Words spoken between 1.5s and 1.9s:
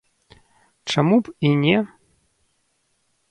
не?